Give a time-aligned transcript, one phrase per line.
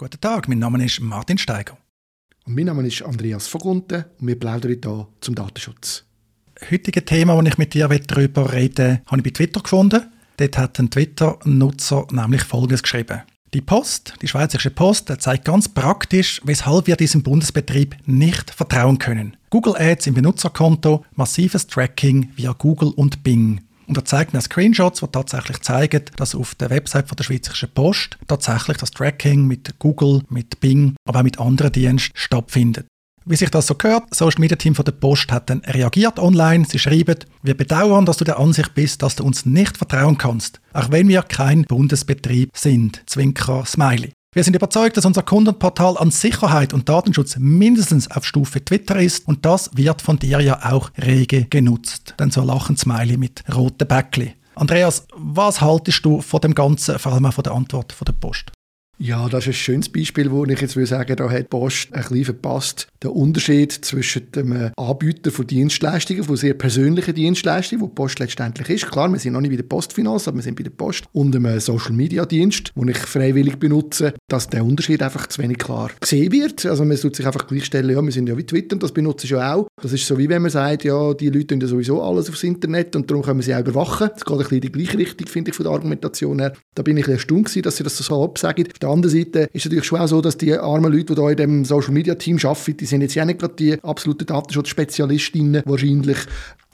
[0.00, 1.76] Guten Tag, mein Name ist Martin Steiger.
[2.46, 6.04] Und mein Name ist Andreas Vogunten und wir plaudern hier zum Datenschutz.
[6.54, 10.06] Das heutige Thema, das ich mit dir darüber rede, habe ich bei Twitter gefunden.
[10.36, 13.22] Dort hat ein Twitter-Nutzer nämlich Folgendes geschrieben.
[13.52, 19.36] Die Post, die Schweizerische Post, zeigt ganz praktisch, weshalb wir diesem Bundesbetrieb nicht vertrauen können.
[19.50, 23.62] Google Ads im Benutzerkonto, massives Tracking via Google und Bing.
[23.88, 27.70] Und er zeigt mir Screenshots, die tatsächlich zeigen, dass auf der Website von der Schweizerischen
[27.74, 32.86] Post tatsächlich das Tracking mit Google, mit Bing, aber auch mit anderen Diensten stattfindet.
[33.24, 36.18] Wie sich das so gehört, das Social Media Team von der Post hat dann reagiert
[36.18, 36.64] online.
[36.66, 40.60] Sie schreiben, wir bedauern, dass du der Ansicht bist, dass du uns nicht vertrauen kannst,
[40.72, 43.02] auch wenn wir kein Bundesbetrieb sind.
[43.06, 44.12] Zwinker Smiley.
[44.34, 49.26] Wir sind überzeugt, dass unser Kundenportal an Sicherheit und Datenschutz mindestens auf Stufe Twitter ist
[49.26, 52.12] und das wird von dir ja auch rege genutzt.
[52.18, 54.34] Dann so lachen Smiley mit roten Bäckli.
[54.54, 58.12] Andreas, was haltest du von dem Ganzen, vor allem auch von der Antwort von der
[58.12, 58.52] Post?
[59.00, 62.00] Ja, das ist ein schönes Beispiel, wo ich jetzt will sagen, da hat Post ein
[62.00, 62.88] bisschen verpasst.
[63.00, 68.18] Der Unterschied zwischen dem äh, Anbieter von Dienstleistungen, von sehr persönlichen Dienstleistungen, wo die Post
[68.18, 68.90] letztendlich ist.
[68.90, 71.34] Klar, wir sind noch nicht bei der Postfinanz, aber wir sind bei der Post und
[71.36, 75.58] einem äh, Social Media Dienst, den ich freiwillig benutze, dass der Unterschied einfach zu wenig
[75.58, 76.66] klar gesehen wird.
[76.66, 79.26] Also man sollte sich einfach gleichstellen, ja, wir sind ja wie Twitter und das benutze
[79.26, 79.68] ich ja auch.
[79.80, 82.42] Das ist so wie wenn man sagt, ja, die Leute tun ja sowieso alles aufs
[82.42, 84.10] Internet und darum können wir sie auch überwachen.
[84.12, 86.52] Das geht ein bisschen in die gleiche Richtung, finde ich, von der Argumentation her.
[86.74, 89.54] Da bin ich ein bisschen erstaunt dass sie das so absagen der anderen Seite ist
[89.54, 92.14] es natürlich schon auch so, dass die armen Leute, die hier in dem Social Media
[92.14, 96.18] Team arbeiten, die sind jetzt ja nicht gerade die absoluten Datenschutzspezialistinnen wahrscheinlich.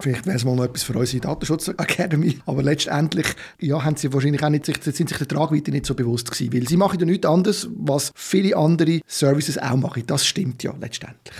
[0.00, 2.38] Vielleicht wäre es mal noch etwas für unsere Datenschutz Academy.
[2.46, 3.26] Aber letztendlich
[3.60, 6.52] ja, haben sie wahrscheinlich auch nicht, sind sich der Tragweite nicht so bewusst gewesen.
[6.52, 10.02] Weil sie machen ja nichts anderes, was viele andere Services auch machen.
[10.06, 11.36] Das stimmt ja letztendlich.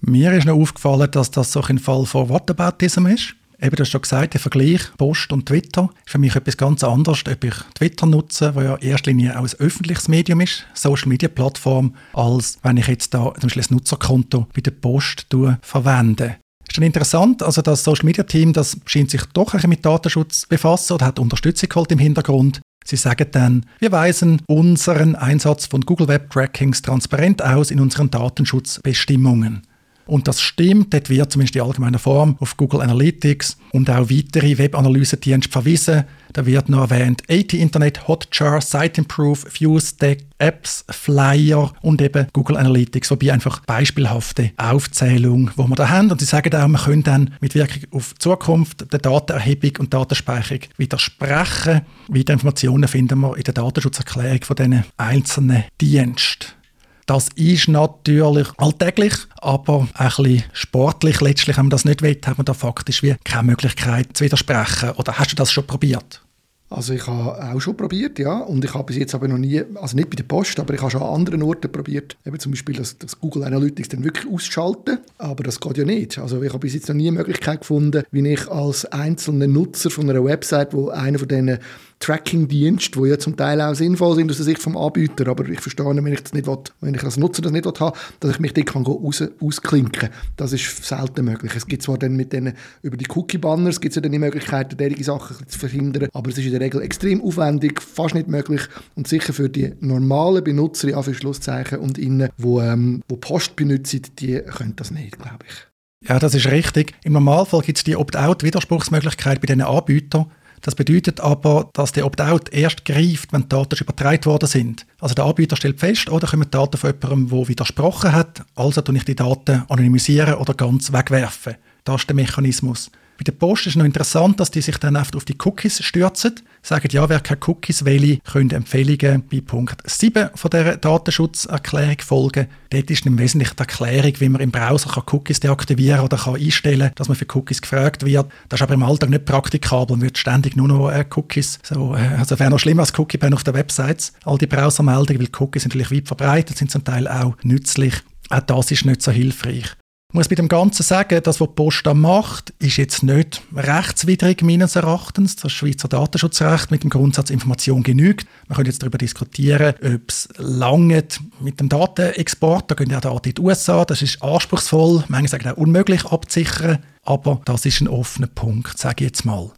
[0.00, 3.34] Mir ist noch aufgefallen, dass das so ein Fall von Whataboutism ist.
[3.64, 6.84] Eben, du hast schon gesagt, der Vergleich Post und Twitter ist für mich etwas ganz
[6.84, 10.66] anderes, ob ich Twitter nutze, wo ja in erster Linie auch ein öffentliches Medium ist,
[10.74, 15.28] Social Media Plattform, als wenn ich jetzt da zum Beispiel ein Nutzerkonto bei der Post
[15.62, 16.36] verwende.
[16.68, 20.44] Ist dann interessant, also das Social Media Team, das scheint sich doch ein mit Datenschutz
[20.44, 22.60] befassen oder hat Unterstützung geholt im Hintergrund.
[22.84, 28.10] Sie sagen dann, wir weisen unseren Einsatz von Google Web Trackings transparent aus in unseren
[28.10, 29.62] Datenschutzbestimmungen.
[30.06, 34.58] Und das stimmt, dort wird zumindest in allgemeiner Form auf Google Analytics und auch weitere
[34.58, 36.04] Web-Analysedienste verwiesen.
[36.32, 42.56] Da wird noch erwähnt AT Internet, Hotjar, Site Improve, FuseDeck, Apps, Flyer und eben Google
[42.56, 46.10] Analytics, wobei einfach beispielhafte Aufzählung, wo wir da haben.
[46.10, 50.64] Und sie sagen auch, man könnte dann mit Wirkung auf Zukunft der Datenerhebung und Datenspeicherung
[50.76, 51.82] widersprechen.
[52.08, 56.63] Weitere Informationen finden wir in der Datenschutzerklärung von diesen einzelnen Diensten.
[57.06, 61.20] Das ist natürlich alltäglich, aber ein bisschen sportlich.
[61.20, 64.92] Letztlich, wenn man das nicht will, hat man da faktisch wie keine Möglichkeit zu widersprechen.
[64.92, 66.22] Oder hast du das schon probiert?
[66.70, 69.62] Also ich habe auch schon probiert, ja, und ich habe bis jetzt aber noch nie,
[69.74, 72.50] also nicht bei der Post, aber ich habe schon an anderen Orten probiert, eben zum
[72.50, 76.18] Beispiel das, das Google Analytics dann wirklich auszuschalten, aber das geht ja nicht.
[76.18, 79.90] Also ich habe bis jetzt noch nie eine Möglichkeit gefunden, wie ich als einzelner Nutzer
[79.90, 81.58] von einer Website, wo einer von diesen
[82.04, 85.60] Tracking-Dienst, die ja zum Teil auch sinnvoll sind aus der Sicht vom Anbieter, aber ich
[85.60, 88.32] verstehe, wenn ich das nicht will, wenn ich als Nutzer das nicht will, habe, dass
[88.32, 91.52] ich mich dort kann raus, ausklinken Das ist selten möglich.
[91.56, 94.76] Es gibt zwar dann mit denen, über die Cookie-Banners gibt es ja dann die Möglichkeit,
[94.78, 98.60] solche Sachen zu verhindern, aber es ist in der Regel extrem aufwendig, fast nicht möglich
[98.96, 104.02] und sicher für die normalen Benutzer, in Schlusszeichen und innen, die, ähm, wo Post benutzen,
[104.18, 106.08] die können das nicht, glaube ich.
[106.08, 106.94] Ja, das ist richtig.
[107.02, 110.26] Im Normalfall gibt es die Opt-out-Widerspruchsmöglichkeit bei diesen Anbietern.
[110.64, 114.86] Das bedeutet aber, dass der Opt-out erst greift, wenn die Daten übertragen worden sind.
[114.98, 118.96] Also der Anbieter stellt fest, oder kommen Daten von jemandem, der widersprochen hat, also tue
[118.96, 121.56] ich die Daten anonymisieren oder ganz wegwerfen.
[121.84, 122.90] Das ist der Mechanismus.
[123.16, 126.34] Bei der Post ist noch interessant, dass die sich dann oft auf die Cookies stürzen.
[126.62, 132.48] Sagen, ja, wer keine Cookies will, können Empfehlungen bei Punkt 7 von der Datenschutzerklärung folgen.
[132.70, 136.36] Dort ist im Wesentlichen die Erklärung, wie man im Browser kann Cookies deaktivieren oder kann
[136.36, 138.26] einstellen dass man für Cookies gefragt wird.
[138.48, 139.96] Das ist aber im Alltag nicht praktikabel.
[139.96, 143.34] Man wird ständig nur noch äh, Cookies, so, äh, also wäre noch schlimmer als Cookie-Ban
[143.34, 144.12] auf der Websites.
[144.24, 147.94] All die Browsermeldungen, weil Cookies sind natürlich weit verbreitet, sind zum Teil auch nützlich.
[148.30, 149.76] Auch das ist nicht so hilfreich.
[150.16, 154.42] Muss bei dem Ganzen sagen, das, was die Post da macht, ist jetzt nicht rechtswidrig
[154.42, 155.34] meines Erachtens.
[155.34, 158.24] Das Schweizer Datenschutzrecht mit dem Grundsatz Information genügt.
[158.46, 161.02] Man könnte jetzt darüber diskutieren, ob es lange
[161.40, 165.48] mit dem Datenexport, da gehen ja Daten in die USA, das ist anspruchsvoll, manche sagen
[165.48, 169.50] auch unmöglich abzusichern, aber das ist ein offener Punkt, sage ich jetzt mal.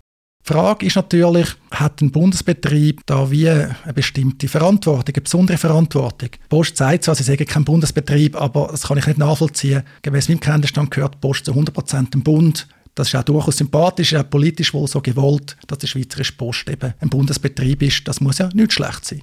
[0.48, 6.28] Die Frage ist natürlich, hat ein Bundesbetrieb da wie eine bestimmte Verantwortung, eine besondere Verantwortung?
[6.32, 9.82] Die Post sagt zwar, sie sagen kein Bundesbetrieb, aber das kann ich nicht nachvollziehen.
[10.02, 12.68] Gemäß meinem Kenntnisstand gehört die Post zu 100% dem Bund.
[12.94, 16.94] Das ist auch durchaus sympathisch, auch politisch wohl so gewollt, dass die Schweizerische Post eben
[17.00, 18.06] ein Bundesbetrieb ist.
[18.06, 19.22] Das muss ja nicht schlecht sein.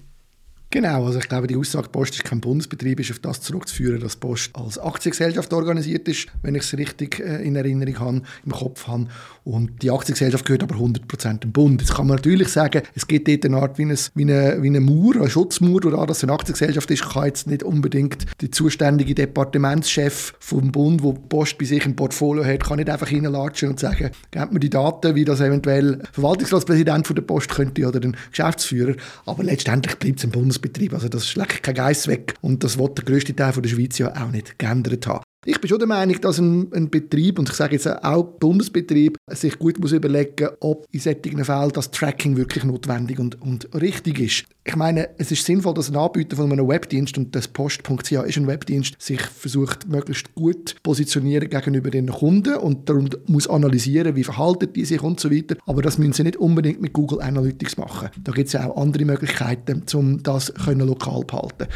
[0.73, 4.15] Genau, also ich glaube, die Aussage, Post ist kein Bundesbetrieb, ist auf das zurückzuführen, dass
[4.15, 8.87] Post als Aktiengesellschaft organisiert ist, wenn ich es richtig äh, in Erinnerung habe, im Kopf
[8.87, 9.05] habe.
[9.43, 11.79] Und die Aktiengesellschaft gehört aber 100% dem Bund.
[11.79, 14.67] Jetzt kann man natürlich sagen, es gibt dort eine Art wie, ein, wie, eine, wie
[14.67, 19.13] eine Mauer, eine Schutzmauer, da das eine Aktiengesellschaft ist, kann jetzt nicht unbedingt der zuständige
[19.13, 23.79] Departementschef vom Bund, wo Post bei sich im Portfolio hat, kann nicht einfach reinlatschen und
[23.79, 28.17] sagen, gebt mir die Daten, wie das eventuell Verwaltungsratspräsident von der Post könnte oder ein
[28.31, 28.95] Geschäftsführer.
[29.27, 30.62] Aber letztendlich bleibt es ein Bundesbetrieb.
[30.63, 30.93] Betrieb.
[30.93, 32.33] Also das schlägt kein Geist weg.
[32.41, 35.23] Und das wird der grösste Teil der Schweiz ja auch nicht geändert haben.
[35.45, 39.17] Ich bin schon der Meinung, dass ein, ein, Betrieb, und ich sage jetzt auch Bundesbetrieb,
[39.29, 44.19] sich gut muss überlegen ob in solchen Fällen das Tracking wirklich notwendig und, und richtig
[44.19, 44.45] ist.
[44.63, 48.37] Ich meine, es ist sinnvoll, dass ein Anbieter von einem Webdienst, und das Post.ch ist
[48.37, 54.23] ein Webdienst, sich versucht, möglichst gut positionieren gegenüber den Kunden und darum muss analysieren, wie
[54.23, 55.57] verhalten die sich und so weiter.
[55.65, 58.09] Aber das müssen sie nicht unbedingt mit Google Analytics machen.
[58.23, 61.67] Da gibt es ja auch andere Möglichkeiten, um das lokal behalten.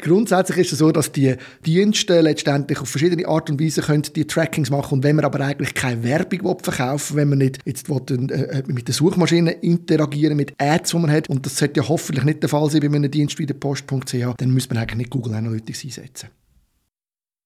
[0.00, 1.34] Grundsätzlich ist es so, dass die
[1.66, 5.40] Dienste letztendlich auf verschiedene Art und Weise können die Trackings machen und wenn man aber
[5.40, 9.50] eigentlich keine Werbung verkaufen will, wenn man nicht jetzt will, äh, äh, mit der Suchmaschine
[9.50, 12.80] interagieren mit Ads, die man hat und das sollte ja hoffentlich nicht der Fall sein
[12.80, 16.30] bei einem Dienst wie der Post.ch, dann muss man eigentlich nicht Google Analytics einsetzen.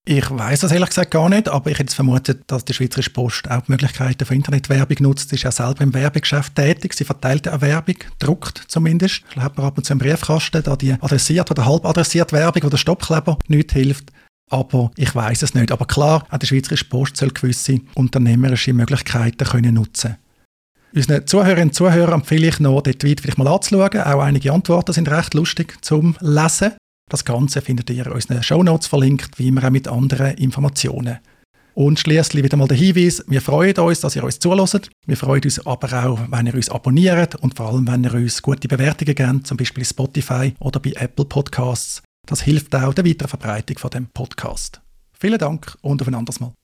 [0.07, 3.51] Ich weiß das ehrlich gesagt gar nicht, aber ich hätte vermutet, dass die Schweizerische Post
[3.51, 5.31] auch die Möglichkeiten von Internetwerbung nutzt.
[5.31, 6.93] Sie ist ja selber im Werbegeschäft tätig.
[6.93, 9.23] Sie verteilt eine Werbung, druckt zumindest.
[9.31, 12.77] Ich habe ab und zu im Briefkasten, da die adressiert oder halb adressiert Werbung oder
[12.77, 14.13] Stoppkleber nicht hilft.
[14.51, 15.73] Aber ich weiß es nicht.
[15.73, 20.17] Aber klar, auch die Schweizerische Post soll gewisse unternehmerische Möglichkeiten können nutzen
[20.95, 24.03] Unseren Zuhörerinnen und Zuhörern empfehle ich noch, dort weit vielleicht mal anzuschauen.
[24.03, 26.75] Auch einige Antworten sind recht lustig zum Lesen.
[27.15, 31.21] Das Ganze findet ihr in unseren Shownotes verlinkt, wie immer auch mit anderen Informationen.
[31.75, 34.91] Und schließlich wieder mal der Hinweis, wir freuen uns, dass ihr uns zulässt.
[35.07, 38.43] Wir freuen uns aber auch, wenn ihr uns abonniert und vor allem, wenn ihr uns
[38.43, 42.03] gute Bewertungen gebt, zum Beispiel Spotify oder bei Apple Podcasts.
[42.27, 44.81] Das hilft auch der weiteren Verbreitung von dem Podcast.
[45.17, 46.53] Vielen Dank und auf ein anderes Mal.